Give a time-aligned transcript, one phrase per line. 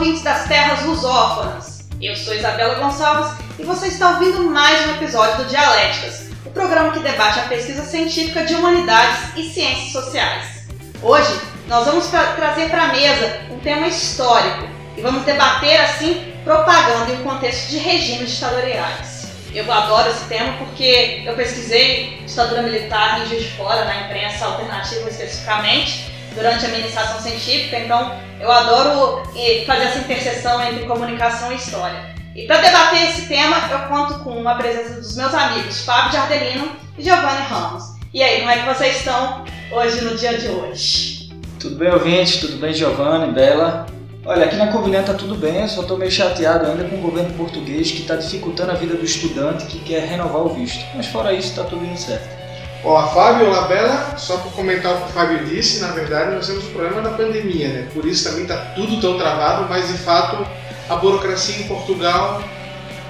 [0.00, 1.80] ouvintes das terras lusófonas!
[2.00, 6.92] Eu sou Isabela Gonçalves e você está ouvindo mais um episódio do Dialéticas, o programa
[6.92, 10.66] que debate a pesquisa científica de humanidades e ciências sociais.
[11.02, 11.38] Hoje,
[11.68, 14.66] nós vamos pra, trazer para a mesa um tema histórico
[14.96, 19.26] e vamos debater, assim, propaganda em um contexto de regimes ditatoriais.
[19.52, 24.46] Eu adoro esse tema porque eu pesquisei ditadura militar em Juiz de Fora, na imprensa
[24.46, 29.22] alternativa especificamente, durante a minha iniciação científica, então eu adoro
[29.66, 32.14] fazer essa interseção entre comunicação e história.
[32.34, 36.70] E para debater esse tema, eu conto com a presença dos meus amigos Fábio Jardelino
[36.96, 37.82] e Giovanni Ramos.
[38.14, 41.30] E aí, como é que vocês estão hoje no dia de hoje?
[41.58, 42.40] Tudo bem, ouvinte?
[42.40, 43.86] Tudo bem, Giovanni, Bela?
[44.24, 47.32] Olha, aqui na Covilhã tá tudo bem, só tô meio chateado ainda com o governo
[47.34, 50.84] português que está dificultando a vida do estudante que quer renovar o visto.
[50.94, 52.39] Mas fora isso, tá tudo indo certo.
[52.82, 54.16] Olá Fábio, olá Bela.
[54.16, 57.10] Só para comentar o que o Fábio disse, na verdade nós temos o problema da
[57.10, 57.88] pandemia, né?
[57.92, 60.46] Por isso também está tudo tão travado, mas de fato
[60.88, 62.42] a burocracia em Portugal.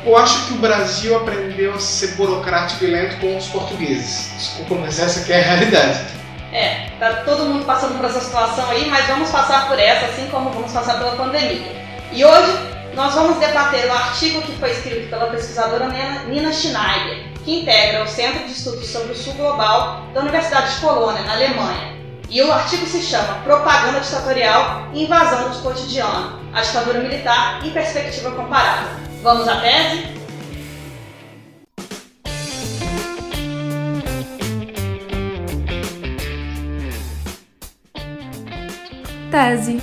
[0.04, 4.32] Eu acho que o Brasil aprendeu a ser burocrático e lento com os portugueses.
[4.36, 6.00] Desculpa, mas essa que é a realidade.
[6.52, 10.26] É, tá todo mundo passando por essa situação aí, mas vamos passar por essa, assim
[10.30, 11.70] como vamos passar pela pandemia.
[12.10, 12.58] E hoje
[12.96, 15.86] nós vamos debater o artigo que foi escrito pela pesquisadora
[16.26, 20.80] Nina Schneider, que integra o Centro de Estudos sobre o Sul Global da Universidade de
[20.80, 21.98] Colônia, na Alemanha.
[22.28, 27.72] E o artigo se chama Propaganda Ditatorial e Invasão do Cotidiano, a ditadura militar em
[27.72, 28.90] perspectiva comparada.
[29.20, 30.20] Vamos à tese?
[39.32, 39.82] Tese.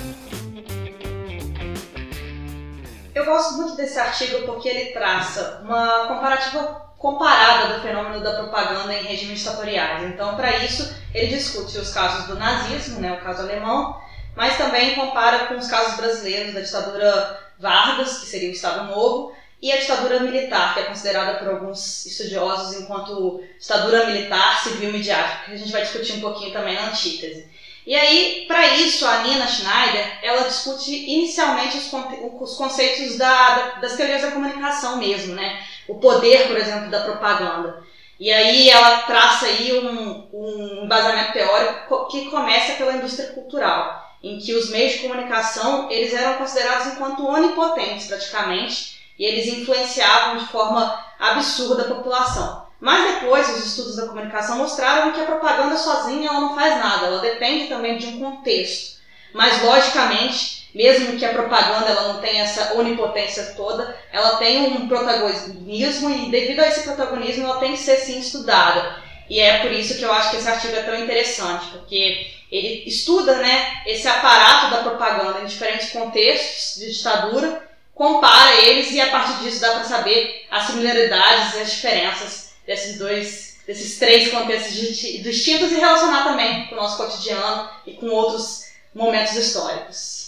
[3.14, 8.92] Eu gosto muito desse artigo porque ele traça uma comparativa comparada do fenômeno da propaganda
[8.92, 10.04] em regimes ditatoriais.
[10.04, 14.00] Então, para isso, ele discute os casos do nazismo, né, o caso alemão,
[14.34, 19.32] mas também compara com os casos brasileiros da ditadura Vargas, que seria o Estado Novo,
[19.60, 25.46] e a ditadura militar, que é considerada por alguns estudiosos enquanto ditadura militar civil midiática,
[25.46, 27.48] que a gente vai discutir um pouquinho também na antítese.
[27.84, 31.90] E aí, para isso, a Nina Schneider, ela discute inicialmente os,
[32.38, 35.58] os conceitos da, das teorias da comunicação mesmo, né?
[35.88, 37.82] O poder, por exemplo, da propaganda.
[38.20, 44.38] E aí ela traça aí um, um embasamento teórico que começa pela indústria cultural, em
[44.38, 50.46] que os meios de comunicação eles eram considerados enquanto onipotentes praticamente, e eles influenciavam de
[50.46, 52.66] forma absurda a população.
[52.80, 57.06] Mas depois os estudos da comunicação mostraram que a propaganda sozinha ela não faz nada,
[57.06, 58.98] ela depende também de um contexto.
[59.32, 64.86] Mas logicamente mesmo que a propaganda ela não tenha essa onipotência toda, ela tem um
[64.86, 69.02] protagonismo e devido a esse protagonismo ela tem que ser sim estudada.
[69.28, 72.84] E é por isso que eu acho que esse artigo é tão interessante, porque ele
[72.86, 77.60] estuda né, esse aparato da propaganda em diferentes contextos de ditadura,
[77.92, 82.96] compara eles e a partir disso dá para saber as similaridades e as diferenças desses
[82.96, 88.66] dois, desses três contextos distintos e relacionar também com o nosso cotidiano e com outros
[88.94, 90.27] momentos históricos.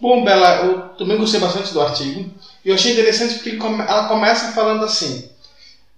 [0.00, 2.30] Bom, Bela, eu também gostei bastante do artigo.
[2.64, 5.30] E eu achei interessante porque ela começa falando assim.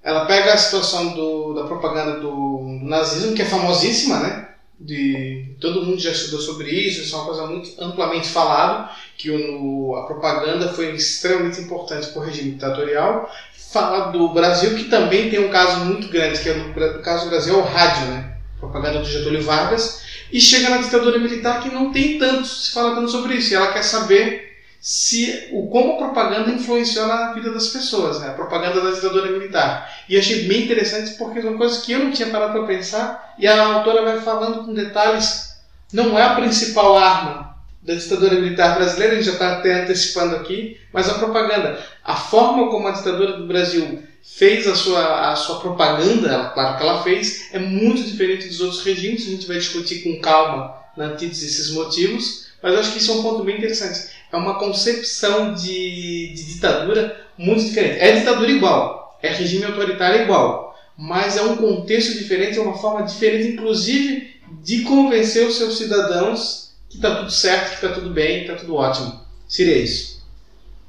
[0.03, 4.49] Ela pega a situação do, da propaganda do, nazismo, que é famosíssima, né?
[4.81, 9.29] De, todo mundo já estudou sobre isso, isso é uma coisa muito amplamente falado, que
[9.29, 13.29] o, a propaganda foi extremamente importante para o regime ditatorial.
[13.73, 17.31] Fala do Brasil, que também tem um caso muito grande, que é no caso do
[17.31, 18.37] Brasil é o rádio, né?
[18.61, 20.01] Propaganda do Getúlio Vargas,
[20.33, 23.53] e chega na ditadura militar que não tem tanto se fala tanto sobre isso.
[23.53, 24.49] E ela quer saber
[24.81, 28.29] se o como a propaganda influenciou na vida das pessoas, né?
[28.29, 29.91] A propaganda da ditadura militar.
[30.09, 33.47] E achei bem interessante porque são coisas que eu não tinha parado para pensar e
[33.47, 35.59] a autora vai falando com detalhes.
[35.93, 40.37] Não é a principal arma da ditadura militar brasileira, a gente já está até antecipando
[40.37, 45.37] aqui, mas a propaganda, a forma como a ditadura do Brasil fez a sua, a
[45.37, 49.27] sua propaganda, claro que ela fez, é muito diferente dos outros regimes.
[49.27, 53.15] A gente vai discutir com calma na antítese esses motivos, mas acho que isso é
[53.15, 54.11] um ponto bem interessante.
[54.31, 57.99] É uma concepção de, de ditadura muito diferente.
[58.01, 63.03] É ditadura igual, é regime autoritário igual, mas é um contexto diferente, é uma forma
[63.07, 68.45] diferente, inclusive, de convencer os seus cidadãos que está tudo certo, que está tudo bem,
[68.45, 69.21] que está tudo ótimo.
[69.49, 70.23] Seria isso.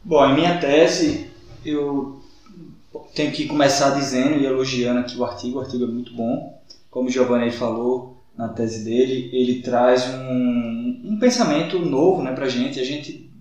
[0.04, 1.30] Bom, em minha tese,
[1.66, 2.19] eu
[3.14, 6.62] tenho que começar dizendo e elogiando aqui o artigo, o artigo é muito bom.
[6.90, 12.46] Como o Giovanni falou na tese dele, ele traz um, um pensamento novo né, para
[12.46, 12.80] a gente.
[12.80, 13.32] A gente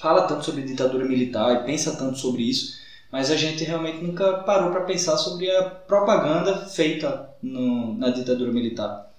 [0.00, 2.78] fala tanto sobre ditadura militar e pensa tanto sobre isso,
[3.10, 8.52] mas a gente realmente nunca parou para pensar sobre a propaganda feita no, na ditadura
[8.52, 9.10] militar.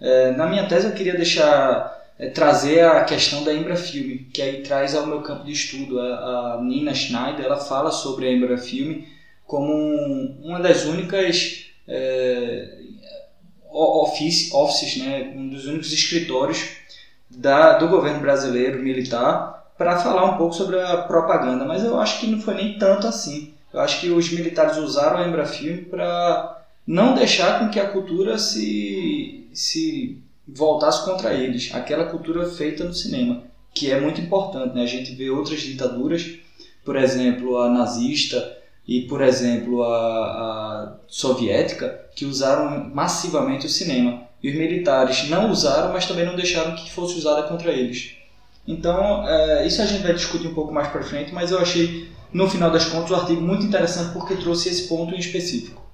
[0.00, 4.62] É, na minha tese eu queria deixar é trazer a questão da Embrafilme, que aí
[4.62, 6.00] traz ao meu campo de estudo.
[6.00, 9.06] A, a Nina Schneider ela fala sobre a Embrafilme
[9.46, 12.78] como um, uma das únicas é,
[13.70, 16.68] office, offices, né, um dos únicos escritórios
[17.30, 22.20] da, do governo brasileiro militar para falar um pouco sobre a propaganda, mas eu acho
[22.20, 23.52] que não foi nem tanto assim.
[23.72, 28.38] Eu acho que os militares usaram a Embrafilme para não deixar com que a cultura
[28.38, 33.42] se, se voltasse contra eles, aquela cultura feita no cinema,
[33.74, 34.74] que é muito importante.
[34.74, 34.82] Né?
[34.82, 36.38] A gente vê outras ditaduras,
[36.84, 38.55] por exemplo, a nazista
[38.86, 44.22] e, por exemplo, a, a soviética, que usaram massivamente o cinema.
[44.42, 48.16] E os militares não usaram, mas também não deixaram que fosse usada contra eles.
[48.66, 52.08] Então, é, isso a gente vai discutir um pouco mais para frente, mas eu achei,
[52.32, 55.84] no final das contas, o artigo muito interessante porque trouxe esse ponto em específico.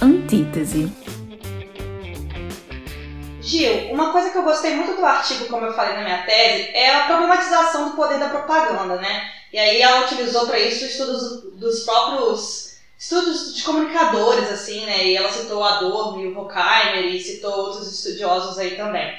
[0.00, 1.09] Antítese.
[3.50, 6.70] Gil, uma coisa que eu gostei muito do artigo, como eu falei na minha tese,
[6.72, 9.28] é a problematização do poder da propaganda, né?
[9.52, 15.08] E aí ela utilizou para isso estudos dos próprios estudos de comunicadores, assim, né?
[15.08, 19.12] E ela citou Adorno e o Horkheimer e citou outros estudiosos aí também.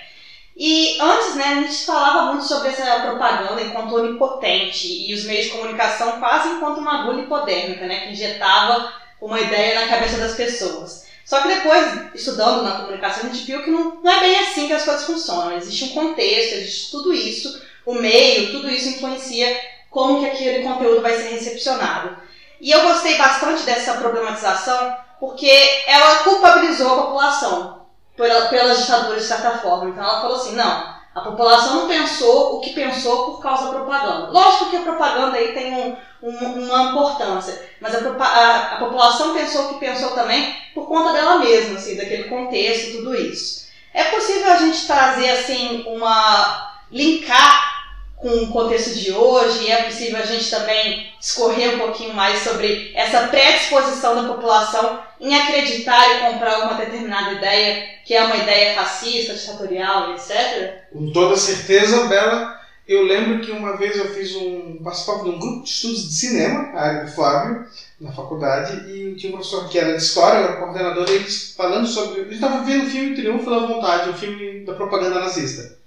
[0.56, 5.46] E antes, né, a gente falava muito sobre essa propaganda enquanto onipotente e os meios
[5.46, 10.36] de comunicação quase enquanto uma agulha hipodérmica, né, que injetava uma ideia na cabeça das
[10.36, 11.11] pessoas.
[11.26, 14.68] Só que depois, estudando na comunicação, a gente viu que não, não é bem assim
[14.68, 15.56] que as coisas funcionam.
[15.56, 19.60] Existe um contexto, existe tudo isso, o meio, tudo isso influencia
[19.90, 22.18] como que aquele conteúdo vai ser recepcionado.
[22.60, 25.52] E eu gostei bastante dessa problematização porque
[25.88, 27.86] ela culpabilizou a população
[28.16, 29.90] pelas ditaduras de certa forma.
[29.90, 33.72] Então ela falou assim, não, a população não pensou o que pensou por causa da
[33.72, 34.32] propaganda.
[34.32, 39.34] Lógico que a propaganda aí tem um, um, uma importância, mas a, a, a, população
[39.34, 43.68] pensou o que pensou também por conta dela mesma, assim, daquele contexto, tudo isso.
[43.94, 47.81] É possível a gente trazer assim uma linkar
[48.22, 52.40] com o contexto de hoje e é possível a gente também discorrer um pouquinho mais
[52.40, 58.38] sobre essa predisposição da população em acreditar e comprar uma determinada ideia, que é uma
[58.38, 60.84] ideia fascista, ditatorial, etc?
[60.94, 62.60] Com toda certeza, Bela.
[62.88, 64.82] Eu lembro que uma vez eu fiz um.
[64.84, 67.66] participava de um grupo de estudos de cinema, a área do Flávio,
[68.00, 71.88] na faculdade, e tinha um professor que era de história, era coordenador, e eles falando
[71.88, 72.22] sobre.
[72.22, 75.81] Ele estava vendo o filme Triunfo da Vontade, o filme da propaganda nazista.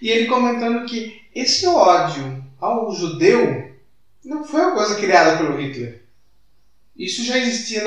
[0.00, 3.72] E ele comentando que esse ódio ao judeu
[4.24, 5.98] não foi uma coisa criada pelo Hitler.
[6.96, 7.82] Isso já existia,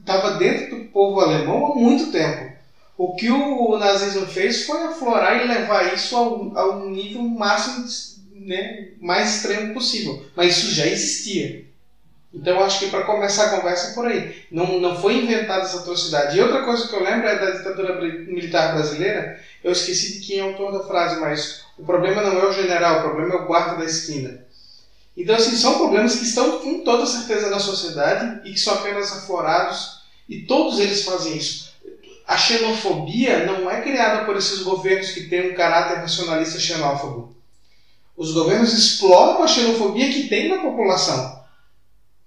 [0.00, 2.50] estava dentro do povo alemão há muito tempo.
[2.96, 7.84] O que o nazismo fez foi aflorar e levar isso ao, ao nível máximo,
[8.32, 10.22] né, mais extremo possível.
[10.34, 11.62] Mas isso já existia.
[12.34, 14.42] Então acho que para começar a conversa é por aí.
[14.50, 16.36] Não, não foi inventada essa atrocidade.
[16.36, 19.40] E outra coisa que eu lembro é da ditadura militar brasileira.
[19.62, 22.52] Eu esqueci de quem é o autor da frase, mas o problema não é o
[22.52, 24.44] general, o problema é o guarda da esquina.
[25.16, 29.12] Então, assim, são problemas que estão com toda certeza na sociedade e que são apenas
[29.12, 31.72] aflorados, e todos eles fazem isso.
[32.26, 37.36] A xenofobia não é criada por esses governos que têm um caráter nacionalista xenófobo.
[38.16, 41.43] Os governos exploram a xenofobia que tem na população.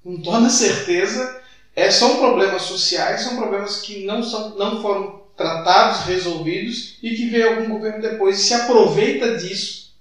[0.08, 1.42] Com toda certeza,
[1.76, 7.26] é, são problemas sociais, são problemas que não, são, não foram tratados, resolvidos e que
[7.26, 9.94] vem algum governo depois e se aproveita disso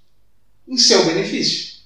[0.68, 1.80] em seu benefício.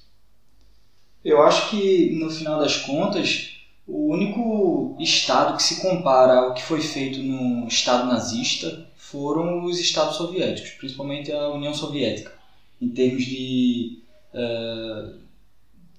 [1.25, 3.55] Eu acho que no final das contas,
[3.87, 9.79] o único estado que se compara ao que foi feito no estado nazista foram os
[9.79, 12.31] estados soviéticos, principalmente a União Soviética,
[12.79, 13.97] em termos de,
[14.31, 15.19] uh,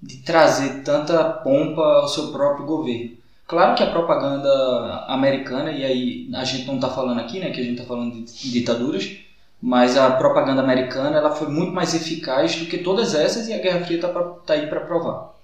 [0.02, 3.12] de trazer tanta pompa ao seu próprio governo.
[3.46, 7.60] Claro que a propaganda americana, e aí a gente não está falando aqui, né, que
[7.60, 9.16] a gente está falando de ditaduras,
[9.60, 13.58] mas a propaganda americana ela foi muito mais eficaz do que todas essas e a
[13.58, 15.34] Guerra Fria está tá aí para provar.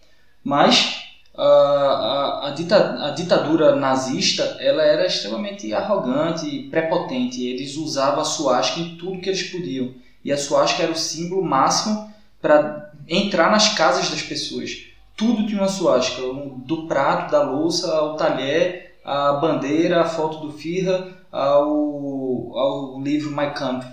[0.43, 1.05] Mas
[1.37, 7.47] a, a, a, dita, a, ditadura nazista ela era extremamente arrogante, prepotente.
[7.47, 9.95] Eles usavam a suástica em tudo que eles podiam.
[10.25, 15.61] E a suástica era o símbolo máximo para entrar nas casas das pessoas tudo tinha
[15.61, 16.23] uma suástica,
[16.65, 23.37] do prato, da louça, ao talher, a bandeira, a foto do Führer, ao, ao livro
[23.37, 23.85] My Kampf.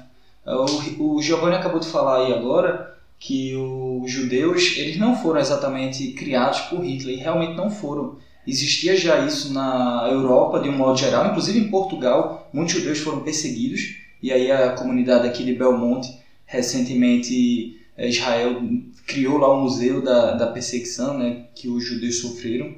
[0.45, 6.11] O, o Giovanni acabou de falar aí agora que os judeus eles não foram exatamente
[6.11, 8.17] criados por Hitler, realmente não foram.
[8.45, 13.21] Existia já isso na Europa de um modo geral, inclusive em Portugal, muitos judeus foram
[13.21, 18.61] perseguidos, e aí a comunidade aqui de Belmonte recentemente Israel
[19.07, 22.73] criou lá o museu da, da perseguição né, que os judeus sofreram.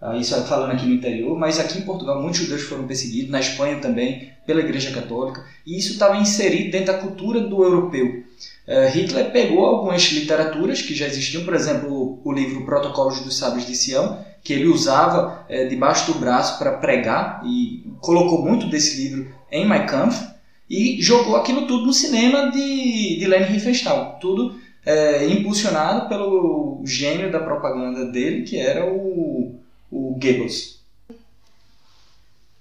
[0.00, 3.30] ah, isso é falando aqui no interior, mas aqui em Portugal muitos judeus foram perseguidos,
[3.30, 8.22] na Espanha também, pela Igreja Católica, e isso estava inserido dentro da cultura do europeu.
[8.66, 13.66] Uh, Hitler pegou algumas literaturas que já existiam, por exemplo, o, livro Protocolos dos Sábios
[13.66, 19.32] de Sião, que ele usava debaixo do braço para pregar, e colocou muito desse livro
[19.52, 20.32] em Mein Kampf,
[20.72, 24.18] e jogou aquilo tudo no cinema de, de Leni Riefenstahl.
[24.18, 29.60] Tudo é, impulsionado pelo gênio da propaganda dele, que era o,
[29.90, 30.80] o Goebbels.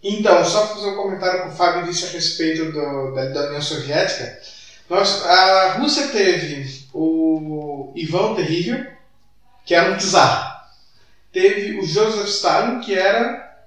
[0.04, 3.62] Então, só fazer um comentário que o Fábio disse a respeito do, da, da, União
[3.62, 4.38] Soviética.
[4.90, 8.88] Nós, a Rússia teve o Ivan Terrível,
[9.66, 10.70] que era um czar.
[11.32, 13.58] Teve o Joseph Stalin, que era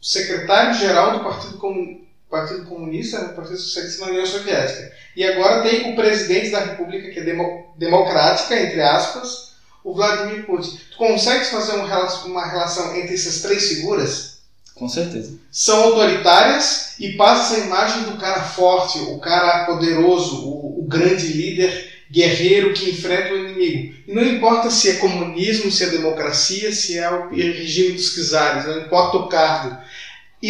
[0.00, 4.92] secretário-geral do Partido Comunista Partido Comunista, o Partido Socialista na União Soviética.
[5.14, 9.52] E agora tem o presidente da República, que é demo, democrática, entre aspas,
[9.84, 10.78] o Vladimir Putin.
[10.90, 14.36] Tu consegues fazer uma relação entre essas três figuras?
[14.74, 15.38] Com certeza.
[15.50, 21.28] São autoritárias e passa essa imagem do cara forte, o cara poderoso, o, o grande
[21.28, 23.94] líder guerreiro que enfrenta o inimigo.
[24.06, 28.66] E não importa se é comunismo, se é democracia, se é o regime dos czares,
[28.66, 29.76] não importa o cargo.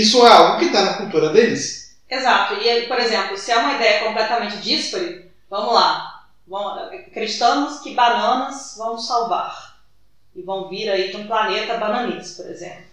[0.00, 1.96] Isso é algo que está na cultura deles.
[2.08, 2.54] Exato.
[2.54, 6.24] E, por exemplo, se é uma ideia completamente díspare, vamos lá.
[6.46, 9.78] Vamos, acreditamos que bananas vão salvar.
[10.34, 12.84] E vão vir aí de um planeta bananês, por exemplo.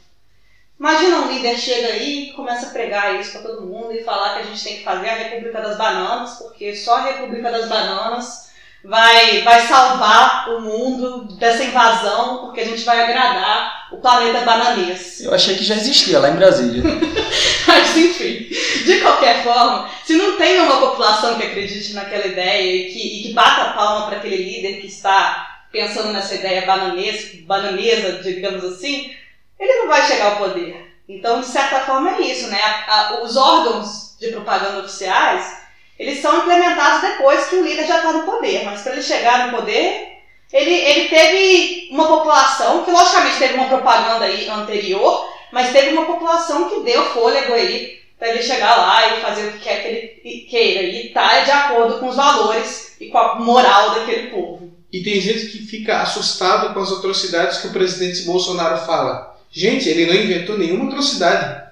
[0.80, 4.36] Imagina um líder chega aí e começa a pregar isso para todo mundo e falar
[4.36, 7.68] que a gente tem que fazer a República das Bananas, porque só a República das
[7.68, 8.50] Bananas
[8.84, 15.22] vai, vai salvar o mundo dessa invasão, porque a gente vai agradar o planeta bananês.
[15.22, 16.84] Eu achei que já existia lá em Brasília.
[17.66, 18.50] Mas enfim,
[18.86, 23.24] de qualquer forma, se não tem uma população que acredite naquela ideia e que, e
[23.24, 28.64] que bata a palma para aquele líder que está pensando nessa ideia bananesa, bananesa, digamos
[28.64, 29.12] assim,
[29.60, 30.94] ele não vai chegar ao poder.
[31.08, 32.60] Então, de certa forma, é isso, né?
[32.62, 35.63] A, a, os órgãos de propaganda oficiais
[35.98, 39.48] eles são implementados depois que o líder já está no poder, mas para ele chegar
[39.48, 40.14] no poder,
[40.52, 46.06] ele, ele teve uma população que, logicamente, teve uma propaganda aí anterior, mas teve uma
[46.06, 49.88] população que deu fôlego aí para ele chegar lá e fazer o que quer que
[49.88, 54.72] ele queira e tá de acordo com os valores e com a moral daquele povo.
[54.92, 59.36] E tem gente que fica assustado com as atrocidades que o presidente Bolsonaro fala.
[59.52, 61.63] Gente, ele não inventou nenhuma atrocidade.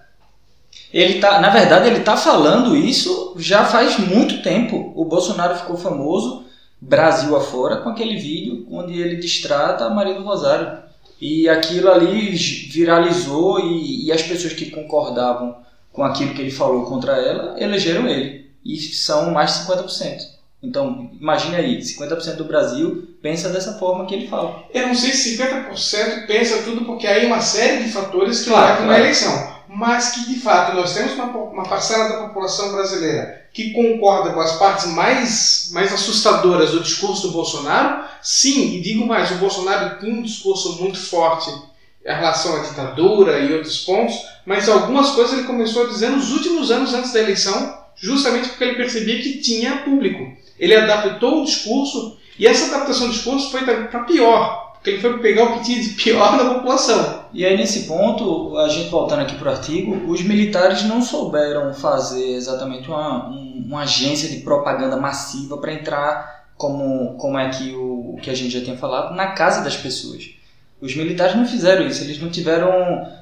[0.93, 4.91] Ele tá, na verdade, ele está falando isso já faz muito tempo.
[4.95, 6.43] O Bolsonaro ficou famoso
[6.81, 10.79] Brasil afora com aquele vídeo onde ele distrata a Maria do Rosário.
[11.21, 15.55] E aquilo ali viralizou e, e as pessoas que concordavam
[15.93, 18.49] com aquilo que ele falou contra ela elegeram ele.
[18.65, 20.31] E são mais de 50%.
[20.63, 24.63] Então, imagine aí, 50% do Brasil pensa dessa forma que ele fala.
[24.73, 28.65] Eu não sei se 50% pensa tudo, porque aí uma série de fatores que claro,
[28.65, 28.91] levam claro.
[28.91, 33.71] uma eleição mas que de fato nós temos uma, uma parcela da população brasileira que
[33.71, 39.31] concorda com as partes mais, mais assustadoras do discurso do Bolsonaro, sim, e digo mais,
[39.31, 44.67] o Bolsonaro tem um discurso muito forte em relação à ditadura e outros pontos, mas
[44.67, 48.75] algumas coisas ele começou a dizer nos últimos anos antes da eleição, justamente porque ele
[48.75, 50.35] percebia que tinha público.
[50.59, 55.19] Ele adaptou o discurso e essa adaptação do discurso foi para pior, porque ele foi
[55.19, 57.25] pegar o que tinha de pior na população.
[57.31, 61.71] E aí, nesse ponto, a gente voltando aqui para o artigo, os militares não souberam
[61.71, 68.17] fazer exatamente uma, uma agência de propaganda massiva para entrar, como, como é que o
[68.23, 70.31] que a gente já tinha falado, na casa das pessoas.
[70.81, 72.71] Os militares não fizeram isso, eles não tiveram,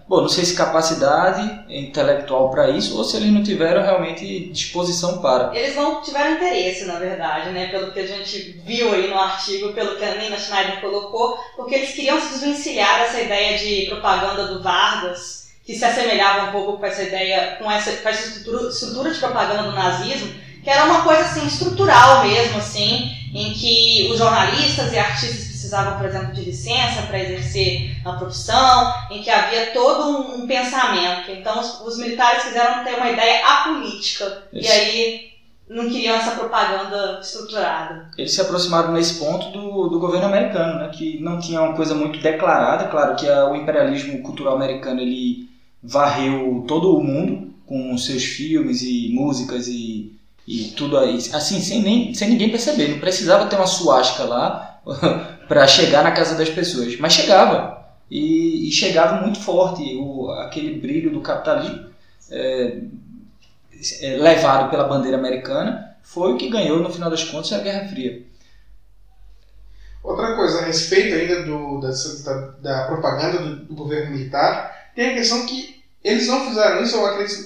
[0.08, 5.18] bom, não sei se capacidade intelectual para isso ou se eles não tiveram realmente disposição
[5.22, 5.54] para.
[5.54, 9.74] Eles não tiveram interesse, na verdade, né, pelo que a gente viu aí no artigo,
[9.74, 14.48] pelo que a Nina Schneider colocou, porque eles queriam se desvencilhar dessa ideia de propaganda
[14.48, 18.70] do Vargas, que se assemelhava um pouco com essa ideia, com essa, com essa estrutura,
[18.70, 24.10] estrutura de propaganda do nazismo, que era uma coisa assim estrutural mesmo, assim, em que
[24.12, 29.30] os jornalistas e artistas precisavam, por exemplo, de licença para exercer a profissão, em que
[29.30, 31.30] havia todo um, um pensamento.
[31.32, 34.44] Então, os, os, militares quiseram ter uma ideia apolítica.
[34.54, 34.68] Isso.
[34.68, 35.30] E aí
[35.70, 38.10] não queriam essa propaganda estruturada.
[38.18, 41.94] Eles se aproximaram nesse ponto do, do governo americano, né, que não tinha uma coisa
[41.94, 42.88] muito declarada.
[42.88, 45.50] Claro que a, o imperialismo cultural americano ele
[45.84, 50.12] varreu todo o mundo com seus filmes e músicas e,
[50.48, 52.88] e tudo aí, assim, sem, nem, sem ninguém perceber.
[52.88, 54.80] Não precisava ter uma suástica lá
[55.50, 56.96] para chegar na casa das pessoas.
[56.98, 57.80] Mas chegava.
[58.10, 59.98] E, e chegava muito forte.
[59.98, 61.90] O, aquele brilho do capitalismo
[62.32, 62.82] é,
[64.02, 67.90] é, levado pela bandeira americana foi o que ganhou, no final das contas, a Guerra
[67.90, 68.24] Fria.
[70.04, 75.14] Outra coisa, a respeito ainda do, da, da propaganda do, do, governo militar, tem a
[75.14, 76.98] questão que eles não fizeram isso,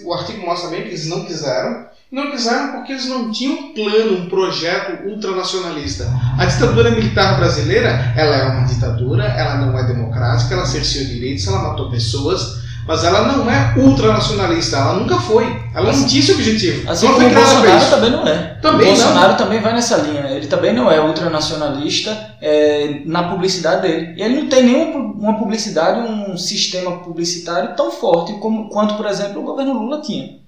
[0.05, 3.73] o artigo mostra bem que eles não quiseram, não quiseram porque eles não tinham um
[3.73, 6.07] plano, um projeto ultranacionalista.
[6.37, 11.47] A ditadura militar brasileira, ela é uma ditadura, ela não é democrática, ela cerceou direitos,
[11.47, 15.59] ela matou pessoas, mas ela não é ultranacionalista, ela nunca foi.
[15.73, 16.91] Ela assim, não tinha esse objetivo.
[16.91, 18.37] Assim não como o Bolsonaro também não é.
[18.61, 19.37] Também o Bolsonaro não.
[19.37, 20.27] também vai nessa linha.
[20.29, 24.13] Ele também não é ultranacionalista é, na publicidade dele.
[24.15, 29.41] E ele não tem nenhuma publicidade, um sistema publicitário tão forte como, quanto, por exemplo,
[29.41, 30.42] o governo Lula tinha.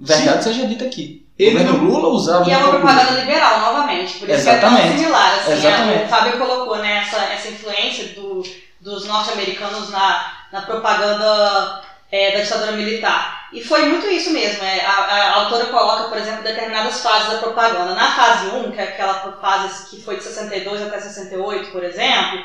[0.00, 0.52] Verdade Sim.
[0.54, 1.26] seja dita aqui.
[1.38, 2.48] Ele o governo Lula usava.
[2.48, 4.18] E é uma propaganda liberal, novamente.
[4.18, 4.82] Por isso Exatamente.
[4.82, 5.38] é tão similar.
[5.38, 6.04] Assim, Exatamente.
[6.04, 8.42] o Fábio colocou né, essa, essa influência do,
[8.80, 13.48] dos norte-americanos na, na propaganda é, da ditadura militar.
[13.52, 14.62] E foi muito isso mesmo.
[14.62, 17.94] É, a, a, autora coloca, por exemplo, determinadas fases da propaganda.
[17.94, 22.44] Na fase 1, que é aquela fase que foi de 62 até 68, por exemplo,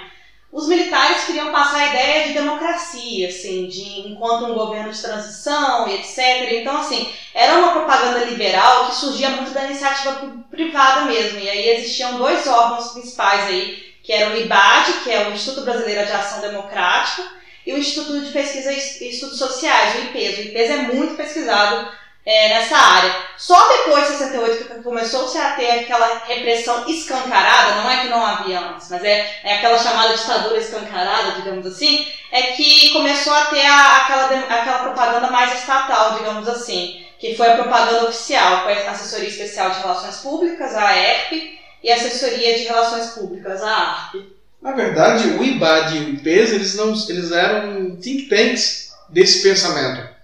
[0.52, 5.88] os militares queriam passar a ideia de democracia, assim, de enquanto um governo de transição
[5.88, 6.54] e etc.
[6.54, 11.40] Então, assim, era uma propaganda liberal que surgia muito da iniciativa privada mesmo.
[11.40, 15.66] E aí existiam dois órgãos principais aí, que eram o IBAD, que é o Instituto
[15.66, 17.24] Brasileiro de Ação Democrática,
[17.66, 20.38] e o Instituto de Pesquisa e Estudos Sociais, o IPES.
[20.38, 21.92] O IPES é muito pesquisado
[22.26, 23.16] é, nessa área.
[23.38, 28.26] Só depois de 68 que começou-se a ter aquela repressão escancarada, não é que não
[28.26, 33.46] havia antes, mas é, é aquela chamada ditadura escancarada, digamos assim, é que começou a
[33.46, 38.70] ter a, aquela, aquela propaganda mais estatal, digamos assim, que foi a propaganda oficial, com
[38.70, 43.72] a Assessoria Especial de Relações Públicas, a ERP, e a Assessoria de Relações Públicas, a
[43.72, 44.16] ARP.
[44.60, 50.15] Na verdade, o IBAD e o IPES, eles, não, eles eram think tanks desse pensamento.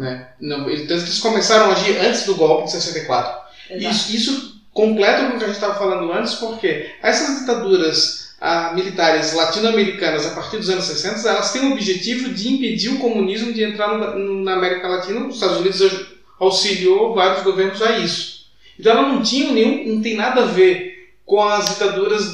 [0.00, 0.28] Né?
[0.40, 3.38] Não, eles, eles começaram a agir antes do golpe de 64.
[3.76, 9.34] Isso, isso completa o que a gente estava falando antes, porque essas ditaduras ah, militares
[9.34, 13.62] latino-americanas a partir dos anos 60, elas têm o objetivo de impedir o comunismo de
[13.62, 15.26] entrar no, na América Latina.
[15.26, 16.06] Os Estados Unidos
[16.38, 18.46] auxiliou vários governos a isso.
[18.78, 22.24] Então ela não tinha nenhum, não tem nada a ver com as ditaduras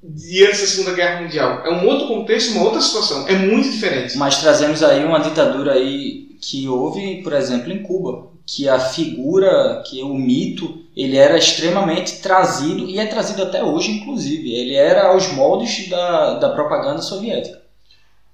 [0.00, 1.62] de antes da Segunda Guerra Mundial.
[1.66, 3.26] É um outro contexto, uma outra situação.
[3.26, 4.16] É muito diferente.
[4.16, 9.82] Mas trazemos aí uma ditadura aí que houve, por exemplo, em Cuba, que a figura,
[9.86, 14.52] que o mito, ele era extremamente trazido e é trazido até hoje, inclusive.
[14.52, 17.60] Ele era aos moldes da, da propaganda soviética.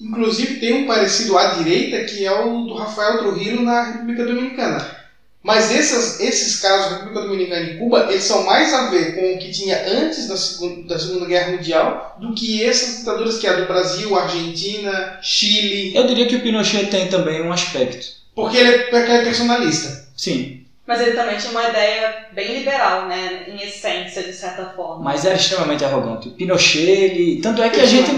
[0.01, 5.04] Inclusive tem um parecido à direita que é o do Rafael Trujillo na República Dominicana
[5.45, 9.39] mas esses, esses casos, República Dominicana e Cuba, eles são mais a ver com o
[9.39, 13.51] que tinha antes da Segunda, da segunda Guerra Mundial do que essas ditaduras que é
[13.51, 15.95] a do Brasil, Argentina, Chile.
[15.95, 18.07] Eu diria que o Pinochet tem também um aspecto.
[18.35, 20.09] Porque ele é, porque ele é personalista.
[20.17, 20.63] Sim.
[20.87, 23.45] Mas ele também tinha uma ideia bem liberal, né?
[23.47, 25.05] Em essência, de certa forma.
[25.05, 26.29] Mas era extremamente arrogante.
[26.29, 27.41] O Pinochet, ele.
[27.43, 28.11] Tanto é que a gente.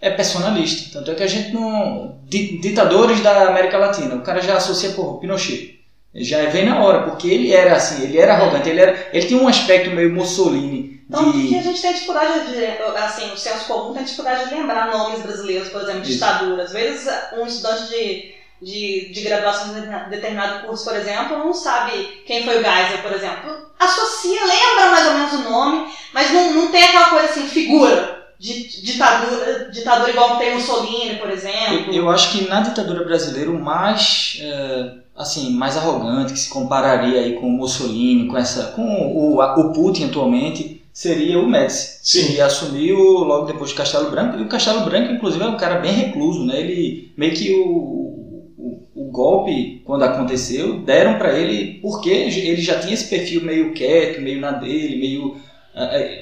[0.00, 0.90] É personalista.
[0.92, 2.16] Tanto é que a gente não.
[2.28, 4.16] Ditadores da América Latina.
[4.16, 5.75] O cara já associa, por Pinochet
[6.16, 9.40] já vem na hora, porque ele era assim, ele era arrogante, ele, era, ele tinha
[9.40, 11.04] um aspecto meio Mussolini.
[11.08, 11.48] Então, de...
[11.48, 12.64] que a gente tem dificuldade de,
[12.98, 16.64] assim, o senso comum tem dificuldade de lembrar nomes brasileiros, por exemplo, de ditadura.
[16.64, 22.22] Às vezes, um estudante de, de, de graduação de determinado curso, por exemplo, não sabe
[22.26, 23.66] quem foi o Geisel, por exemplo.
[23.78, 28.16] Associa, lembra mais ou menos o nome, mas não, não tem aquela coisa assim, figura
[28.38, 31.92] de ditadura, ditadura igual tem Mussolini, por exemplo.
[31.92, 34.38] Eu, eu acho que na ditadura brasileira o mais...
[34.40, 39.40] É assim, mais arrogante, que se compararia aí com o Mussolini, com, essa, com o,
[39.40, 41.98] o Putin atualmente, seria o Médici.
[42.02, 42.32] Sim.
[42.32, 45.76] Ele assumiu logo depois de Castelo Branco, e o Castelo Branco, inclusive, é um cara
[45.80, 46.60] bem recluso, né?
[46.60, 52.78] Ele, meio que o, o, o golpe, quando aconteceu, deram para ele, porque ele já
[52.78, 55.36] tinha esse perfil meio quieto, meio na dele, meio...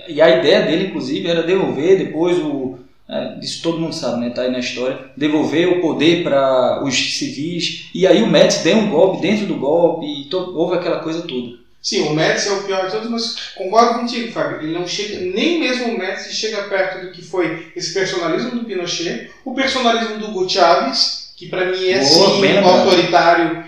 [0.08, 2.76] E a ideia dele, inclusive, era devolver depois o,
[3.08, 4.30] é, isso todo mundo sabe, né?
[4.30, 5.10] Tá aí na história.
[5.16, 7.90] Devolver o poder para os civis.
[7.94, 11.22] E aí o Médici deu um golpe dentro do golpe e to, houve aquela coisa
[11.22, 11.58] toda.
[11.82, 14.62] Sim, o Médici é o pior de todos, mas concordo contigo, Fábio.
[14.62, 18.64] Ele não chega, nem mesmo o Médici chega perto do que foi esse personalismo do
[18.64, 23.64] Pinochet, o personalismo do Hugo Chávez, que para mim é Boa, sim um autoritário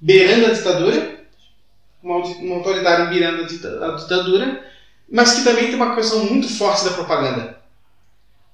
[0.00, 1.20] beirando a ditadura,
[2.02, 4.64] um autoritário beirando a ditadura,
[5.08, 7.59] mas que também tem uma questão muito forte da propaganda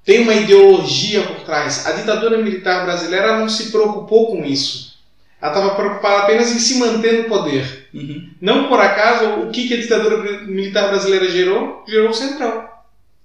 [0.06, 1.84] tem uma ideologia por trás.
[1.84, 4.96] A ditadura militar brasileira não se preocupou com isso.
[5.42, 7.88] Ela estava preocupada apenas em se manter no poder.
[7.92, 8.30] Uhum.
[8.40, 11.84] Não por acaso, o que, que a ditadura militar brasileira gerou?
[11.88, 12.68] Gerou o Centrão.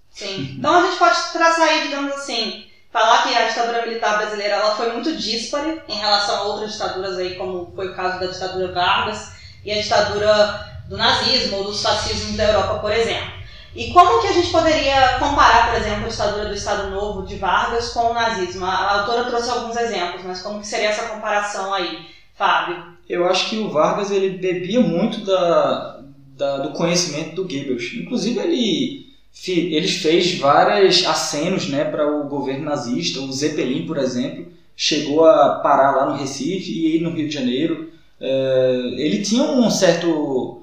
[0.09, 0.55] Sim.
[0.57, 4.75] Então a gente pode traçar aí, digamos assim, falar que a ditadura militar brasileira ela
[4.75, 8.73] foi muito díspare em relação a outras ditaduras aí, como foi o caso da ditadura
[8.73, 13.40] Vargas e a ditadura do nazismo ou dos fascismos da Europa, por exemplo.
[13.75, 17.37] E como que a gente poderia comparar, por exemplo, a ditadura do Estado Novo de
[17.37, 18.65] Vargas com o nazismo?
[18.65, 21.99] A autora trouxe alguns exemplos, mas como que seria essa comparação aí,
[22.35, 22.83] Fábio?
[23.07, 26.01] Eu acho que o Vargas ele bebia muito da,
[26.35, 27.93] da do conhecimento do Goebbels.
[27.93, 29.11] Inclusive ele
[29.47, 33.21] ele fez vários acenos né, para o governo nazista.
[33.21, 37.89] O Zeppelin, por exemplo, chegou a parar lá no Recife e no Rio de Janeiro.
[38.19, 40.60] É, ele tinha um certo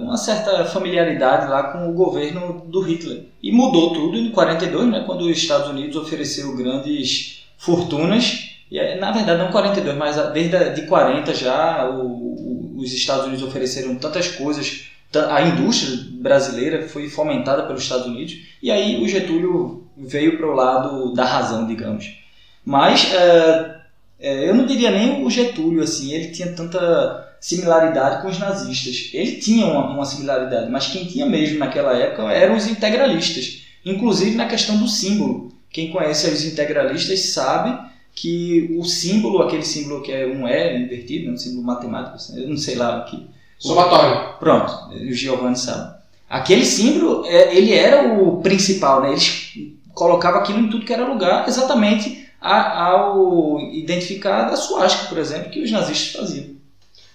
[0.00, 3.24] uma certa familiaridade lá com o governo do Hitler.
[3.42, 8.50] E mudou tudo em 42, né, quando os Estados Unidos ofereceu grandes fortunas.
[8.70, 13.26] E, eh, na verdade, não 42, mas desde de 40 já o, o, os Estados
[13.26, 14.88] Unidos ofereceram tantas coisas.
[15.30, 18.34] A indústria brasileira foi fomentada pelos Estados Unidos.
[18.62, 22.18] E aí o Getúlio veio para o lado da razão, digamos.
[22.64, 23.74] Mas uh,
[24.18, 29.10] eu não diria nem o Getúlio, assim, ele tinha tanta similaridade com os nazistas.
[29.12, 34.34] Ele tinha uma, uma similaridade, mas quem tinha mesmo naquela época eram os integralistas, inclusive
[34.34, 35.52] na questão do símbolo.
[35.70, 37.78] Quem conhece os integralistas sabe
[38.14, 42.56] que o símbolo, aquele símbolo que é um E invertido, um símbolo matemático, eu não
[42.56, 43.26] sei lá aqui.
[43.58, 44.38] Somatório.
[44.38, 45.98] Pronto, o Giovanni sabe.
[46.30, 49.10] Aquele símbolo, é, ele era o principal, né?
[49.10, 49.52] Eles
[49.92, 55.60] colocavam aquilo em tudo que era lugar, exatamente ao identificar a suástica, por exemplo, que
[55.60, 56.54] os nazistas faziam.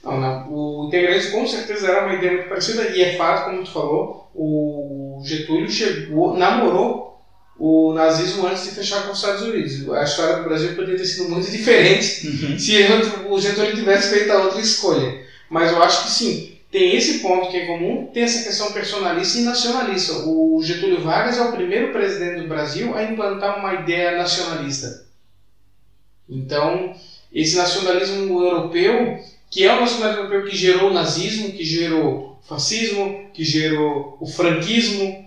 [0.03, 0.49] Não, não.
[0.49, 4.29] O integralismo com certeza era uma ideia muito parecida e é fato, como tu falou,
[4.33, 7.09] o Getúlio chegou, namorou
[7.57, 9.89] o nazismo antes de fechar com os Estados Unidos.
[9.89, 12.57] A história do Brasil poderia ter sido muito diferente uhum.
[12.57, 12.77] se
[13.25, 15.19] o Getúlio tivesse feito a outra escolha.
[15.49, 19.37] Mas eu acho que sim, tem esse ponto que é comum, tem essa questão personalista
[19.39, 20.13] e nacionalista.
[20.25, 25.03] O Getúlio Vargas é o primeiro presidente do Brasil a implantar uma ideia nacionalista.
[26.29, 26.93] Então,
[27.33, 32.47] esse nacionalismo europeu que é o nacionalismo europeu que gerou o nazismo, que gerou o
[32.47, 35.25] fascismo, que gerou o franquismo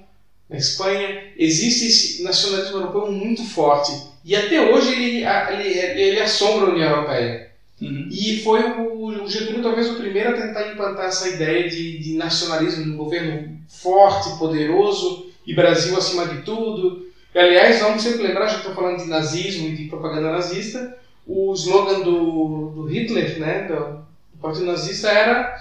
[0.49, 1.33] na Espanha.
[1.37, 3.93] Existe esse nacionalismo europeu muito forte.
[4.25, 7.51] E até hoje ele, ele, ele assombra a União Europeia.
[7.81, 8.09] Uhum.
[8.11, 12.85] E foi o, Getúlio talvez o primeiro a tentar implantar essa ideia de, de nacionalismo,
[12.85, 17.07] de um governo forte, poderoso e Brasil acima de tudo.
[17.35, 21.53] E, aliás, vamos sempre lembrar, já estou falando de nazismo e de propaganda nazista, o
[21.55, 24.05] slogan do, do Hitler, né, do,
[24.43, 25.57] o partido nazista era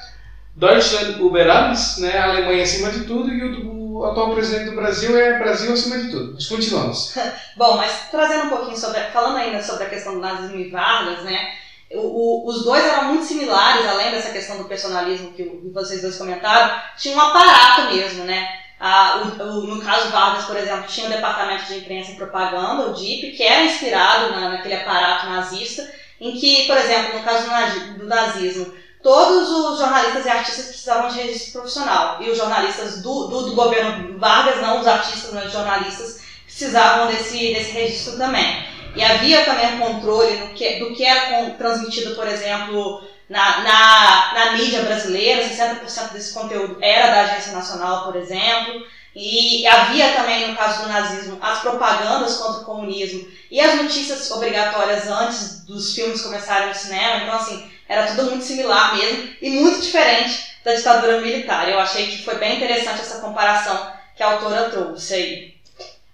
[0.55, 4.75] Deutschland über alles, né, a Alemanha acima de tudo, e o, o, atual presidente do
[4.75, 6.33] Brasil é Brasil acima de tudo.
[6.33, 7.13] Mas continuamos.
[7.55, 11.23] Bom, mas trazendo um pouquinho sobre, falando ainda sobre a questão do nazismo e Vargas,
[11.23, 11.51] né,
[11.93, 16.17] o, os dois eram muito similares, além dessa questão do personalismo que, que vocês dois
[16.17, 18.47] comentaram, tinha um aparato mesmo, né?
[18.79, 22.87] Ah, o, o, no caso Vargas, por exemplo, tinha o Departamento de Imprensa e Propaganda,
[22.87, 25.87] o DIP, que era inspirado na, naquele aparato nazista,
[26.21, 27.49] em que, por exemplo, no caso
[27.97, 32.21] do nazismo, todos os jornalistas e artistas precisavam de registro profissional.
[32.21, 37.07] E os jornalistas do, do, do governo Vargas, não os artistas, mas os jornalistas, precisavam
[37.07, 38.63] desse, desse registro também.
[38.95, 44.33] E havia também um controle no que, do que era transmitido, por exemplo, na, na,
[44.35, 48.85] na mídia brasileira, 60% desse conteúdo era da Agência Nacional, por exemplo.
[49.15, 54.31] E havia também, no caso do nazismo, as propagandas contra o comunismo e as notícias
[54.31, 57.23] obrigatórias antes dos filmes começarem no cinema.
[57.23, 61.67] Então, assim, era tudo muito similar mesmo e muito diferente da ditadura militar.
[61.67, 65.55] Eu achei que foi bem interessante essa comparação que a autora trouxe aí.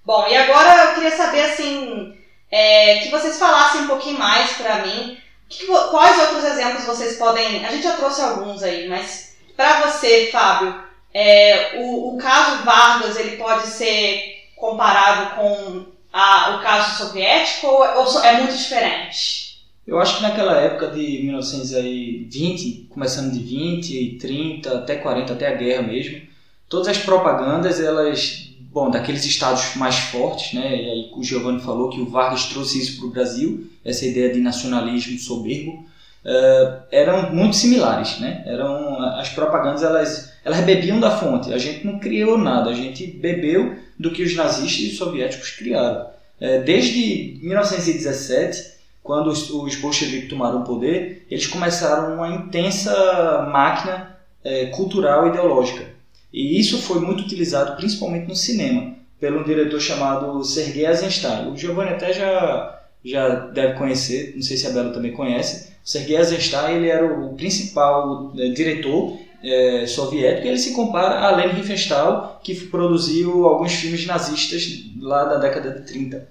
[0.03, 2.17] Bom, e agora eu queria saber, assim,
[2.51, 5.21] é, que vocês falassem um pouquinho mais para mim.
[5.47, 7.65] Que, quais outros exemplos vocês podem.
[7.65, 13.17] A gente já trouxe alguns aí, mas para você, Fábio, é, o, o caso Vargas
[13.17, 19.48] ele pode ser comparado com a, o caso soviético ou, ou é muito diferente?
[19.86, 25.56] Eu acho que naquela época de 1920, começando de 20, 30, até 40, até a
[25.56, 26.22] guerra mesmo,
[26.67, 31.89] todas as propagandas, elas, bom, daqueles estados mais fortes, né, e aí o Giovanni falou
[31.89, 35.86] que o Vargas trouxe isso para o Brasil, essa ideia de nacionalismo soberbo,
[36.28, 41.54] uh, eram muito similares, né, eram, as propagandas, elas elas bebiam da fonte.
[41.54, 45.52] A gente não criou nada, a gente bebeu do que os nazistas e os soviéticos
[45.52, 46.08] criaram.
[46.40, 54.18] É, desde 1917, quando os, os bolcheviques tomaram o poder, eles começaram uma intensa máquina
[54.42, 55.86] é, cultural e ideológica.
[56.32, 61.52] E isso foi muito utilizado principalmente no cinema, pelo um diretor chamado Sergei Eisenstein.
[61.52, 65.76] O Giovanni até já, já deve conhecer, não sei se a Bela também conhece.
[65.88, 71.54] Sergei Eisenstein ele era o principal é, diretor é, soviético, ele se compara a Leni
[71.54, 76.28] Riefenstahl, que produziu alguns filmes nazistas lá da década de 30.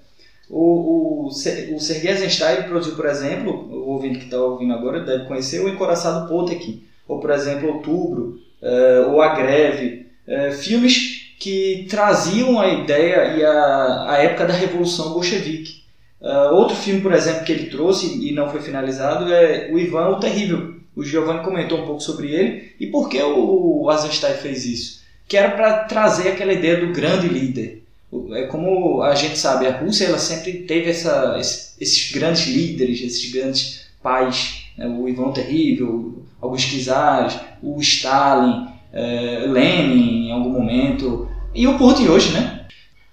[0.50, 5.24] O, o, o Sergei Eisenstein produziu, por exemplo, o ouvinte que está ouvindo agora deve
[5.24, 11.86] conhecer o Encoraçado Potemkin, ou, por exemplo, Outubro, é, ou A Greve, é, filmes que
[11.88, 15.85] traziam a ideia e a, a época da Revolução Bolchevique.
[16.26, 20.08] Uh, outro filme, por exemplo, que ele trouxe e não foi finalizado é O Ivan
[20.08, 20.74] o Terrível.
[20.96, 25.02] O Giovanni comentou um pouco sobre ele e por que o Eisenstein fez isso.
[25.28, 27.84] Que era para trazer aquela ideia do grande líder.
[28.32, 33.30] É como a gente sabe, a Rússia ela sempre teve essa, esses grandes líderes, esses
[33.30, 34.64] grandes pais.
[34.76, 34.88] Né?
[34.88, 41.78] O Ivan o Terrível, Augusto Czares, o Stalin, é, Lenin em algum momento e o
[41.78, 42.55] Putin hoje, né?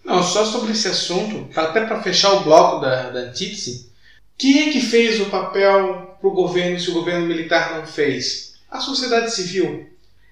[0.04, 3.90] Não, só sobre esse assunto, até para fechar o bloco da, da antítese,
[4.38, 8.56] quem é que fez o papel para o governo se o governo militar não fez?
[8.70, 9.90] A sociedade civil.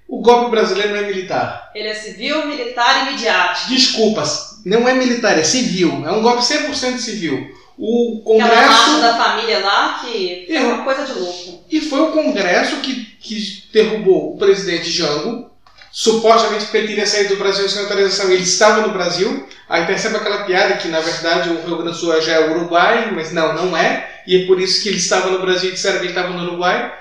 [0.08, 1.72] O golpe brasileiro não é militar.
[1.74, 3.70] Ele é civil, militar e midiático.
[3.70, 6.04] Desculpas, não é militar, é civil.
[6.06, 7.56] É um golpe 100% civil.
[7.78, 8.96] O Congresso.
[8.96, 11.64] Aquela da família lá que foi uma coisa de louco.
[11.72, 15.51] E foi o Congresso que, que derrubou o presidente Jango,
[15.92, 19.48] supostamente porque ele teria saído do Brasil sem autorização, ele estava no Brasil.
[19.68, 23.12] Aí percebe aquela piada que, na verdade, o Rio Grande do Sul já é Uruguai,
[23.14, 24.22] mas não, não é.
[24.26, 26.44] E é por isso que ele estava no Brasil e disseram que ele estava no
[26.44, 26.94] Uruguai.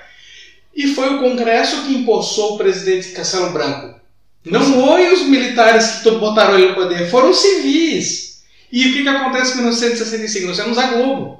[0.74, 3.98] E foi o Congresso que empossou o presidente Castelo Branco.
[4.44, 8.42] Não foi os militares que botaram ele no poder, foram civis.
[8.72, 10.46] E o que, que acontece em 1965?
[10.46, 11.39] Nós temos a Globo.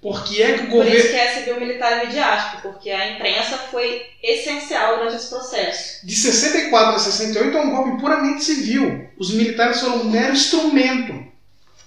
[0.00, 0.90] Porque é que o governo.
[0.90, 5.28] Por isso que é civil militar e midiático, porque a imprensa foi essencial durante esse
[5.28, 6.06] processo.
[6.06, 9.08] De 64 a 68 é um golpe puramente civil.
[9.18, 11.26] Os militares foram um mero instrumento.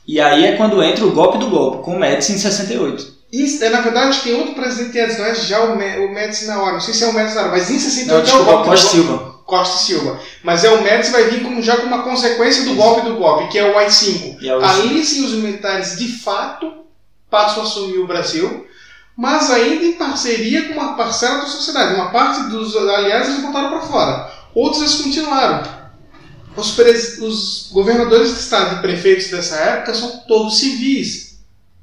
[0.08, 3.19] E aí é quando entra o golpe do golpe, com o Médici em 68.
[3.32, 6.62] Isso, é, na verdade, tem outro presidente antes, não é já o, o Médici na
[6.62, 6.74] hora.
[6.74, 8.56] Não sei se é o Médici na hora, mas em 68 não, desculpa, é o
[8.56, 8.69] golpe.
[8.69, 9.39] Costa Silva.
[9.45, 10.19] Costa Silva.
[10.43, 13.50] Mas é o Médici vai vir como, já como uma consequência do golpe do golpe,
[13.50, 14.38] que é o AI-5.
[14.43, 16.88] É Ali sim os militares de fato
[17.29, 18.67] passam a assumir o Brasil,
[19.15, 21.95] mas ainda em parceria com uma parcela da sociedade.
[21.95, 25.79] Uma parte dos aliados eles botaram para fora, outros eles continuaram.
[26.55, 26.77] Os,
[27.19, 31.29] os governadores de estado e prefeitos dessa época são todos civis.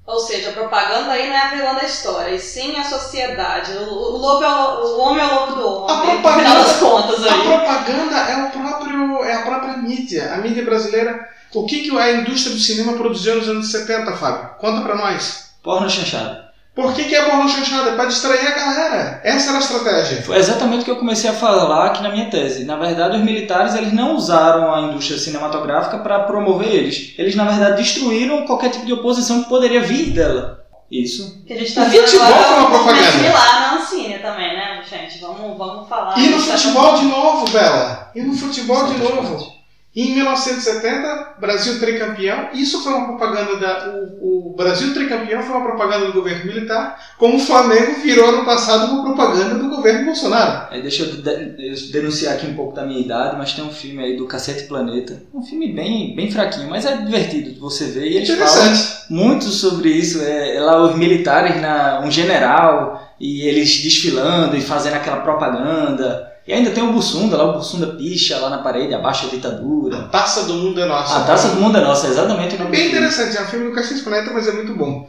[0.07, 3.73] Ou seja, a propaganda aí não é a vilã da história, e sim a sociedade.
[3.73, 5.97] O, o, lobo é o, o homem é o lobo do homem.
[5.97, 7.29] A propaganda, das contas aí.
[7.29, 10.33] A propaganda é, o próprio, é a própria mídia.
[10.33, 14.51] A mídia brasileira o que, que a indústria do cinema produziu nos anos 70, Fábio?
[14.59, 15.51] Conta pra nós.
[15.63, 16.47] Porno chanchada.
[16.75, 17.91] Por que, que é porno chanchada?
[17.91, 19.21] É pra distrair a galera.
[19.25, 20.23] Essa era a estratégia.
[20.23, 22.67] Foi exatamente o que eu comecei a falar aqui na minha tese.
[22.67, 27.15] Na verdade, os militares eles não usaram a indústria cinematográfica para promover eles.
[27.17, 30.67] Eles, na verdade, destruíram qualquer tipo de oposição que poderia vir dela.
[30.91, 31.43] Isso.
[31.47, 33.11] Que a gente tá o vendo futebol agora foi uma propaganda.
[33.11, 35.19] similar na Ancine também, né, gente?
[35.19, 36.19] Vamos, vamos falar.
[36.19, 36.97] E no futebol tá...
[36.97, 38.11] de novo, Bela.
[38.15, 39.56] E no futebol de novo.
[39.97, 42.51] Em 1970, Brasil tricampeão.
[42.53, 43.95] Isso foi uma propaganda da.
[44.21, 48.45] O, o, Brasil tricampeão foi uma propaganda do governo militar, como o Flamengo virou no
[48.45, 50.67] passado uma propaganda do governo Bolsonaro.
[50.71, 54.05] Aí deixa eu, de, denunciar aqui um pouco da minha idade, mas tem um filme
[54.05, 55.23] aí do Cacete Planeta.
[55.33, 58.07] Um filme bem, bem fraquinho, mas é divertido de você ver.
[58.07, 58.75] E eles falam
[59.09, 60.21] muito sobre isso.
[60.21, 66.36] É, é lá os militares, na, um general, e eles desfilando e fazendo aquela propaganda.
[66.47, 69.99] E ainda tem o Bussunda, lá o Bussunda picha lá na parede, abaixo a ditadura.
[69.99, 71.17] A Taça do Mundo é Nossa.
[71.17, 73.75] A Taça do Mundo é Nossa, exatamente o nome Bem interessante, é um filme do
[73.75, 75.09] Caxias Planeta, mas é muito bom.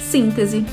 [0.00, 0.64] Síntese.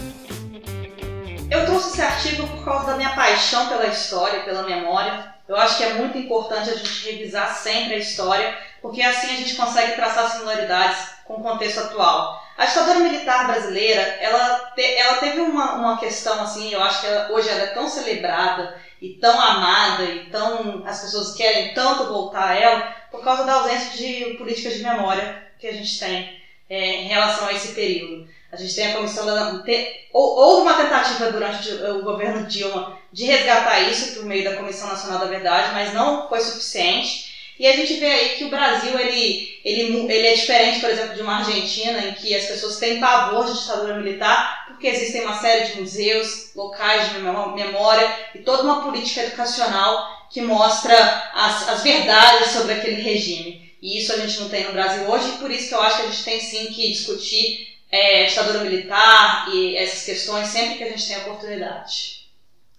[1.51, 5.33] Eu trouxe esse artigo por causa da minha paixão pela história, pela memória.
[5.49, 9.35] Eu acho que é muito importante a gente revisar sempre a história, porque assim a
[9.35, 12.47] gente consegue traçar similaridades com o contexto atual.
[12.59, 17.07] A ditadura militar brasileira, ela, te, ela teve uma, uma questão assim, eu acho que
[17.07, 22.09] ela, hoje ela é tão celebrada e tão amada e tão as pessoas querem tanto
[22.09, 26.37] voltar a ela por causa da ausência de políticas de memória que a gente tem
[26.69, 28.27] é, em relação a esse período.
[28.51, 33.23] A gente tem a comissão da, te, houve uma tentativa durante o governo Dilma de
[33.23, 37.28] resgatar isso por meio da Comissão Nacional da Verdade, mas não foi suficiente.
[37.59, 41.13] E a gente vê aí que o Brasil ele, ele, ele é diferente, por exemplo,
[41.13, 45.37] de uma Argentina, em que as pessoas têm pavor de ditadura militar, porque existem uma
[45.37, 50.95] série de museus, locais de memória e toda uma política educacional que mostra
[51.33, 53.69] as, as verdades sobre aquele regime.
[53.81, 55.97] E isso a gente não tem no Brasil hoje, e por isso que eu acho
[55.97, 60.83] que a gente tem sim que discutir é, ditadura militar e essas questões sempre que
[60.85, 62.19] a gente tem oportunidade.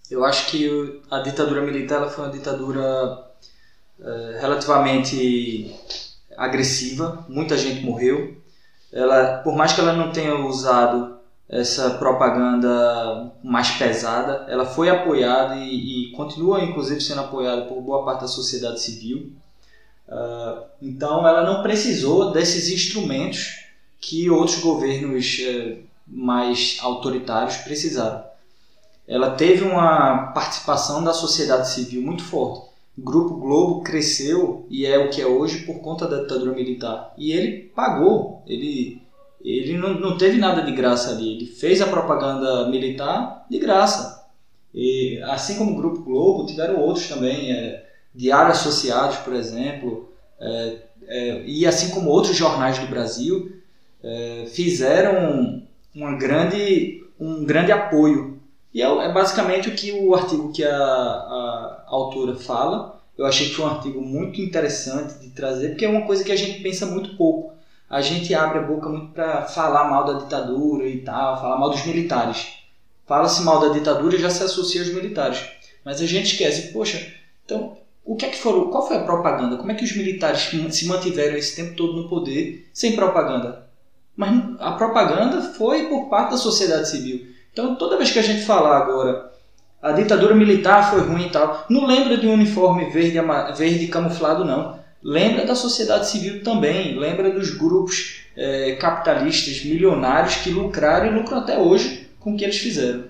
[0.09, 3.30] Eu acho que a ditadura militar foi uma ditadura
[4.03, 5.71] eh, relativamente
[6.35, 8.35] agressiva, muita gente morreu.
[8.91, 15.55] Ela, por mais que ela não tenha usado essa propaganda mais pesada, ela foi apoiada
[15.57, 19.31] e, e continua inclusive sendo apoiada por boa parte da sociedade civil.
[20.07, 23.65] Uh, então ela não precisou desses instrumentos
[23.99, 28.23] que outros governos uh, mais autoritários precisaram.
[29.07, 32.70] ela teve uma participação da sociedade civil muito forte.
[32.97, 37.13] Grupo Globo cresceu e é o que é hoje por conta da ditadura militar.
[37.17, 39.01] E ele pagou, ele,
[39.43, 44.21] ele não, não teve nada de graça ali, ele fez a propaganda militar de graça.
[44.73, 50.77] E, assim como o Grupo Globo, tiveram outros também, é, Diário Associados, por exemplo, é,
[51.07, 53.51] é, e assim como outros jornais do Brasil,
[54.03, 55.61] é, fizeram
[55.93, 58.40] uma grande, um grande apoio.
[58.73, 62.99] E é, é, basicamente o que o artigo que a, a, autora fala.
[63.17, 66.31] Eu achei que foi um artigo muito interessante de trazer, porque é uma coisa que
[66.31, 67.53] a gente pensa muito pouco.
[67.89, 71.69] A gente abre a boca muito para falar mal da ditadura e tal, falar mal
[71.69, 72.47] dos militares.
[73.05, 75.45] Fala-se mal da ditadura e já se associa aos militares.
[75.83, 79.57] Mas a gente esquece, poxa, então o que é que foram, qual foi a propaganda?
[79.57, 83.67] Como é que os militares se mantiveram esse tempo todo no poder sem propaganda?
[84.15, 87.30] Mas a propaganda foi por parte da sociedade civil.
[87.51, 89.31] Então, toda vez que a gente falar agora,
[89.81, 93.19] a ditadura militar foi ruim e tal, não lembra de um uniforme verde,
[93.57, 94.79] verde camuflado, não.
[95.03, 101.39] Lembra da sociedade civil também, lembra dos grupos é, capitalistas milionários que lucraram e lucram
[101.39, 103.05] até hoje com o que eles fizeram.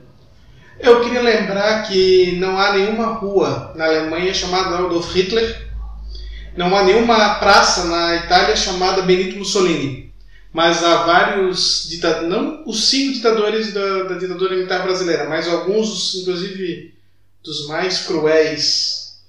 [0.80, 5.70] Eu queria lembrar que não há nenhuma rua na Alemanha chamada Adolf Hitler,
[6.56, 10.11] não há nenhuma praça na Itália chamada Benito Mussolini,
[10.54, 16.16] mas há vários ditadores, não os cinco ditadores da, da ditadura militar brasileira, mas alguns,
[16.16, 16.94] inclusive,
[17.44, 19.22] dos mais cruéis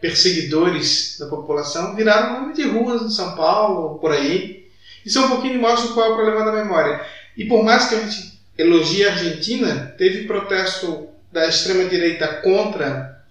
[0.00, 4.68] perseguidores da população, viraram nome de ruas em São Paulo, por aí.
[5.04, 7.04] Isso é um pouquinho mostra qual é o problema da memória.
[7.36, 13.24] E por mais que a gente elogia a Argentina, teve protesto da extrema-direita contra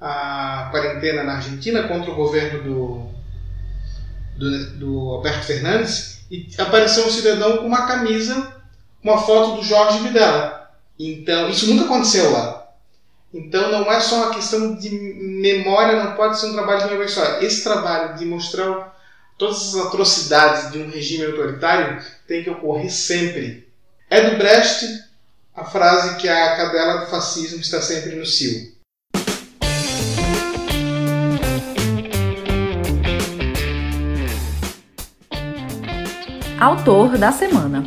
[0.00, 3.08] a quarentena na Argentina, contra o governo do,
[4.36, 8.54] do, do Alberto Fernandes, e apareceu um cidadão com uma camisa,
[9.02, 10.70] uma foto do Jorge Videla.
[10.98, 12.68] Então, isso nunca aconteceu lá.
[13.32, 17.08] Então, não é só uma questão de memória, não pode ser um trabalho de uma
[17.08, 17.40] só.
[17.40, 18.96] Esse trabalho de mostrar
[19.36, 23.68] todas as atrocidades de um regime autoritário tem que ocorrer sempre
[24.10, 24.86] é do Brecht
[25.54, 28.72] a frase que a cadela do fascismo está sempre no cio.
[36.60, 37.84] Autor da semana.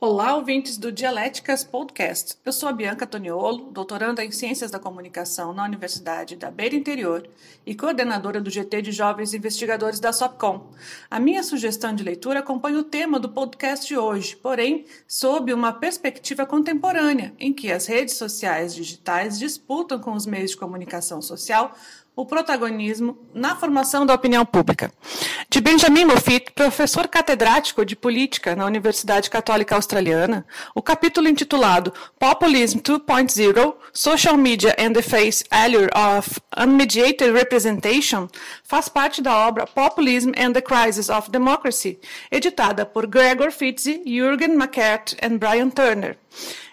[0.00, 2.36] Olá, ouvintes do Dialéticas Podcast.
[2.44, 7.28] Eu sou a Bianca Toniolo, doutoranda em Ciências da Comunicação na Universidade da Beira Interior
[7.64, 10.70] e coordenadora do GT de Jovens Investigadores da SOPCOM.
[11.10, 15.72] A minha sugestão de leitura acompanha o tema do podcast de hoje, porém, sob uma
[15.72, 21.74] perspectiva contemporânea, em que as redes sociais digitais disputam com os meios de comunicação social
[22.20, 24.92] o protagonismo na formação da opinião pública.
[25.48, 32.80] De Benjamin Moffitt, professor catedrático de política na Universidade Católica Australiana, o capítulo intitulado Populism
[32.80, 38.28] 2.0 Social Media and the Face Allure of Unmediated Representation
[38.64, 41.98] faz parte da obra Populism and the Crisis of Democracy,
[42.30, 46.18] editada por Gregor Fitzy, Jürgen Mackert e Brian Turner.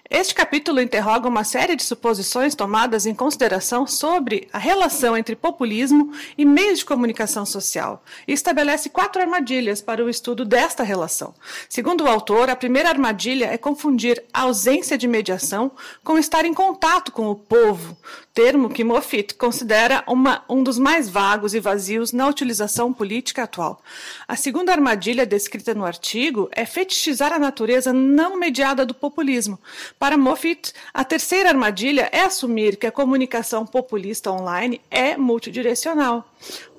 [0.09, 6.13] Este capítulo interroga uma série de suposições tomadas em consideração sobre a relação entre populismo
[6.37, 11.35] e meios de comunicação social e estabelece quatro armadilhas para o estudo desta relação.
[11.67, 15.71] Segundo o autor, a primeira armadilha é confundir a ausência de mediação
[16.05, 17.97] com estar em contato com o povo,
[18.33, 23.81] termo que Moffitt considera uma, um dos mais vagos e vazios na utilização política atual.
[24.25, 29.59] A segunda armadilha descrita no artigo é fetichizar a natureza não mediada do populismo.
[29.99, 36.23] Para Moffitt, a terceira armadilha é assumir que a comunicação populista online é multidirecional.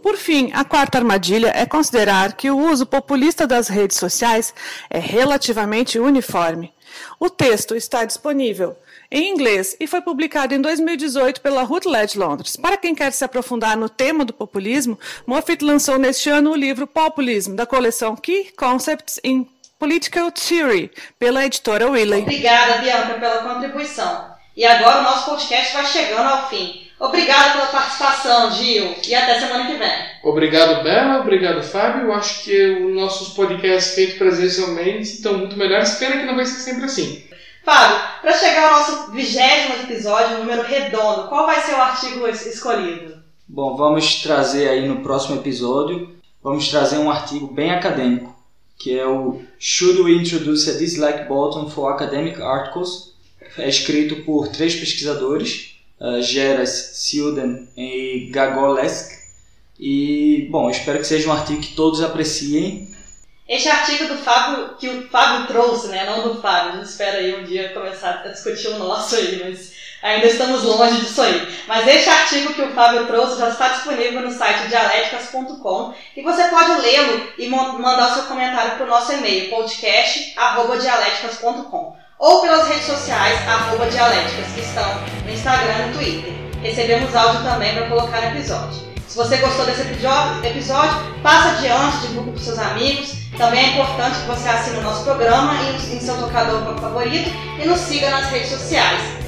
[0.00, 4.54] Por fim, a quarta armadilha é considerar que o uso populista das redes sociais
[4.88, 6.72] é relativamente uniforme.
[7.18, 8.76] O texto está disponível
[9.10, 12.56] em inglês e foi publicado em 2018 pela Routledge Londres.
[12.56, 16.86] Para quem quer se aprofundar no tema do populismo, Moffitt lançou neste ano o livro
[16.86, 19.46] Populism, da coleção Key Concepts in
[19.78, 22.22] Political Theory, pela editora Wiley.
[22.22, 24.26] Obrigada, Bianca, pela contribuição.
[24.56, 26.88] E agora o nosso podcast vai chegando ao fim.
[26.98, 29.92] Obrigada pela participação, Gil, e até semana que vem.
[30.24, 31.20] Obrigado, Bela.
[31.20, 32.06] Obrigado, Fábio.
[32.06, 35.94] Eu acho que os nossos podcasts feitos presencialmente estão muito melhores.
[35.94, 37.24] Pena que não vai ser sempre assim.
[37.64, 43.22] Fábio, para chegar ao nosso vigésimo episódio, número redondo, qual vai ser o artigo escolhido?
[43.46, 48.34] Bom, vamos trazer aí no próximo episódio, vamos trazer um artigo bem acadêmico,
[48.78, 53.12] que é o Should we introduce a dislike button for academic articles?
[53.56, 59.18] É escrito por três pesquisadores, uh, Geras, Silden e Gagolesk.
[59.78, 62.88] E, bom, espero que seja um artigo que todos apreciem
[63.48, 66.04] Este artigo do Fábio, que o Fábio trouxe, né?
[66.04, 69.42] Não do Fábio, a gente espera aí um dia começar a discutir o nosso aí,
[69.42, 69.72] mas
[70.02, 71.48] ainda estamos longe disso aí.
[71.66, 76.44] Mas este artigo que o Fábio trouxe já está disponível no site dialéticas.com e você
[76.44, 82.86] pode lê-lo e mandar o seu comentário para o nosso e-mail, podcast.dialéticas.com ou pelas redes
[82.86, 84.84] sociais, arroba dialéticas, que estão
[85.24, 86.32] no Instagram e no Twitter.
[86.62, 88.88] Recebemos áudio também para colocar no episódio.
[89.06, 93.12] Se você gostou desse episódio, passa adiante, divulgue para seus amigos.
[93.36, 97.30] Também é importante que você assine o nosso programa em seu tocador favorito
[97.62, 99.27] e nos siga nas redes sociais.